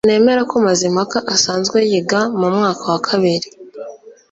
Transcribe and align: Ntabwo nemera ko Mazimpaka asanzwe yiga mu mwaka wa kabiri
Ntabwo 0.03 0.13
nemera 0.13 0.41
ko 0.51 0.55
Mazimpaka 0.67 1.17
asanzwe 1.35 1.77
yiga 1.89 2.19
mu 2.39 2.47
mwaka 2.55 2.83
wa 2.93 2.99
kabiri 3.07 3.47